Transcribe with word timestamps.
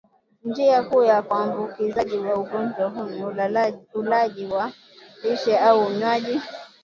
Njia 0.43 0.83
kuu 0.83 1.03
ya 1.03 1.23
uambukizaji 1.29 2.17
wa 2.17 2.35
ugonjwa 2.35 2.89
huu 2.89 3.05
ni 3.09 3.23
ulaji 3.93 4.45
wa 4.45 4.71
lishe 5.23 5.57
au 5.57 5.85
unywaji 5.85 6.41